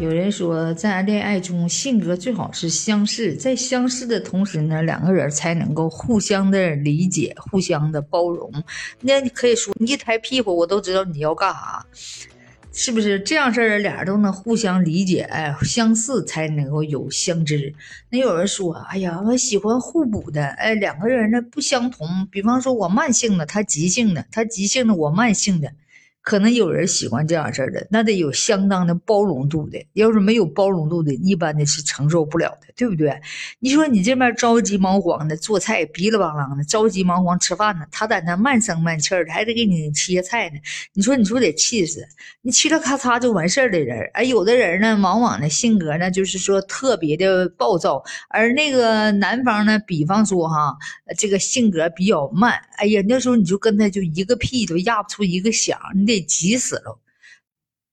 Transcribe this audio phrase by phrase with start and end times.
[0.00, 8.50] 有人说，在恋爱中，性格最好是相似，在相似的同时呢，两个人才能够互相的理解、互相的包容。
[9.02, 11.84] 那你可以说，你一抬屁股，我都知道你要干啥，
[12.72, 13.78] 是不是这样事儿？
[13.80, 17.74] 俩人都能互相理解，哎，相似才能够有相知。
[18.08, 22.26] 那有人说，哎呀，我喜欢互补的，哎，两个人呢不相同。
[22.30, 25.70] 比方说，我慢性的，他急性的，他急性的，我慢性的。
[26.22, 29.84] 可能有人喜欢这样式的，那得有相当的包容度的。
[29.94, 33.18] 要是没有包容度的，一般的是承受不了的，对不对？
[33.58, 40.56] 你说你这边着急忙慌的做菜，逼了邦啷的，着急忙慌吃饭呢，他在那慢声慢气儿的，还得给你切菜呢。
[40.92, 42.06] 你说，你说得气死！
[42.42, 50.76] 你嘁哩咔嚓就完事儿的人，哎，有的人呢，往往呢性格呢，就是说特别的暴躁，而那个男方呢，比方说哈，
[51.16, 56.09] 这个性格比较慢，哎呀，那时候你就跟他就一个屁都压不出一个响，你。
[56.10, 56.98] 被急死了。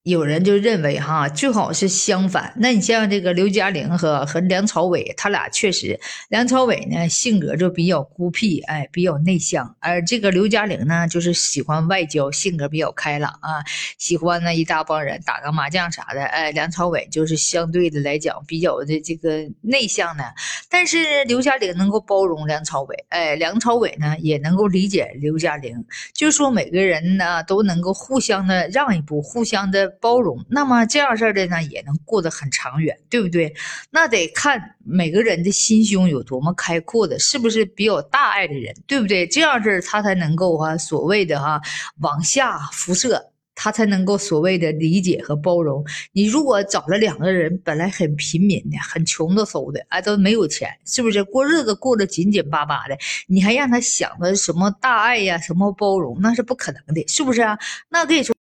[0.08, 2.54] 有人就认为哈，最好是相反。
[2.56, 13.60] 那你像这个刘嘉玲和和梁朝伟，他俩确实，梁朝伟呢性格就比较孤僻，哎，比较内向；而这个刘嘉玲呢，就是喜欢外交，性格比较开朗啊，
[13.98, 16.24] 喜欢呢一大帮人打个麻将啥的。
[16.24, 20.24] 哎，梁朝伟就是相对的来讲比较的这个内向的，
[20.70, 29.97] 但是刘嘉玲能够包容梁朝伟，哎，梁朝伟呢也能够理解刘嘉玲，就说每个人呢都能够互相的让一步，互相的。
[30.00, 33.54] 包容，那么这样式儿的呢，也能过得很长远，对不对？
[33.90, 39.26] 那得看每个人的心胸有多么开阔的，是不是比较大爱的人，对不对？
[39.26, 41.60] 这样式儿他才能够哈，所谓的哈
[42.00, 45.84] 往下辐射，他才能够所谓的理解和包容。
[46.12, 52.96] 你如果找了两个人本来很平民的，很穷的嗖的，哎，都没有钱，是不是过日子过得紧紧巴巴的？
[53.26, 57.58] 你还让他想的什么大爱呀，什么包容，那是不可能的，是不是啊？
[57.88, 58.37] 那可以说。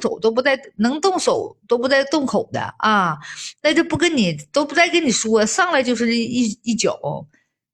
[0.00, 3.16] 手都不带能动手都不带动口的啊，
[3.62, 6.98] 那就不跟你都不带跟你说，上来就是一一脚。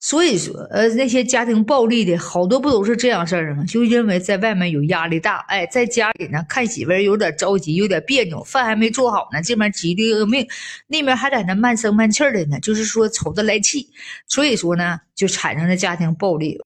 [0.01, 3.65] 所以说，呃，那些家庭暴力的好多不都是这样事儿吗？
[3.65, 10.47] 就因为在外面有压力大，哎，在家里呢看媳妇儿有点着急，有点别扭，饭还没做好呢，这边急的要命，
[10.89, 13.89] 那边还在那慢声慢气的呢，就是说瞅着来气。
[14.27, 16.61] 所以说呢，就产生了家庭暴力。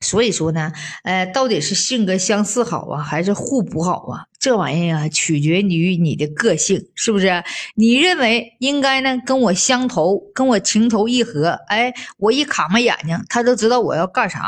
[0.00, 0.72] 所以说呢，
[1.04, 4.26] 呃，到底是性格相似好啊，还是互补好啊？
[4.38, 7.42] 这玩意儿啊，取决于你的个性，是不是？
[7.74, 11.58] 你认为应该呢，跟我相投，跟我情投意合。
[11.68, 14.38] 哎，我一卡嘛眼睛，他就知道我要干啥；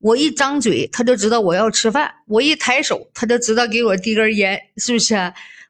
[0.00, 5.14] 我一张嘴，他就知道我要吃饭；我一抬手，他就知道给我递根烟，是不是？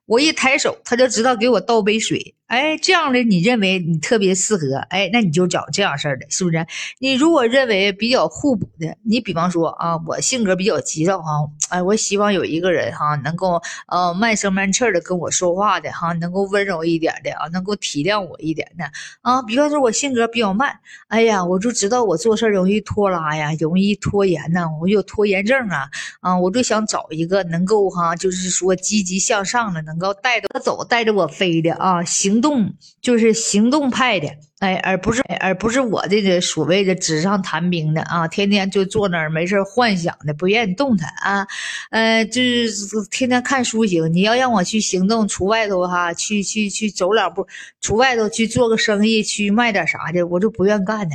[0.07, 2.35] 我一抬手，他就知道给我倒杯水。
[2.47, 6.65] 哎，这样的你认为你特别适合，哎，那你就找这样事儿的，是不是？
[6.99, 11.31] 你如果认为比较互补的，你比方说啊，我性格比较急躁哈，
[11.71, 18.85] 哎，我希望有一个人哈，能够呃慢声慢气的跟我说话的哈，能够温柔一点的啊，能够体谅我一点的
[19.23, 19.41] 啊。
[19.43, 20.79] 比方说，我性格比较慢，
[21.09, 25.89] 哎呀，我就知道我做事容易拖拉呀，容易拖延呐，我有拖延症啊
[26.21, 32.34] 啊，我就想找一个能够哈，就是说积极向上的，能够带着我走，带着我飞的啊，行。
[32.35, 34.29] 行动就是行动派的，
[34.59, 41.47] 哎，而不是而不是我这个所谓的纸上谈兵的啊，天天就坐那儿没事幻想的，不愿意动弹啊，
[41.91, 44.13] 呃，就是天天看书行。
[44.13, 47.47] 你要让我去行动，出外头哈，去去去走两步，
[47.81, 51.15] 出外头去做个生意，去卖点啥的，我就不愿干的。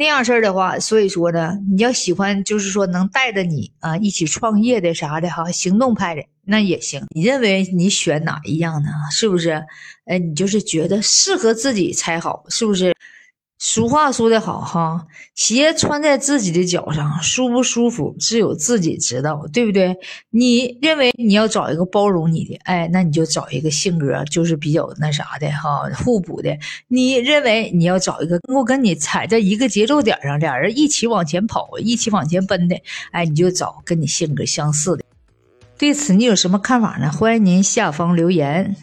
[0.00, 7.04] 那样事儿的话，所以说呢，你要喜欢就是说能带着你啊一起创业的啥的哈，行动派的那也行。
[7.14, 8.88] 你认为你选哪一样呢？
[9.12, 9.62] 是不是？
[10.06, 12.94] 哎，你就是觉得适合自己才好，是不是？
[13.62, 19.94] 俗话说得好哈，鞋穿在自己的脚上舒不舒服，只有自己知道，对不对？
[20.30, 26.56] 你认为你要找一个包容你的，哎，那你就找一个性格就是比较那啥的哈，互补的。
[26.88, 35.04] 你认为你要找一个能够跟你踩在一个节奏点上，俩人一起往前跑，一起往前奔的，哎，你就找跟你性格相似的。
[35.76, 37.12] 对此你有什么看法呢？
[37.12, 38.74] 欢迎您下方留言。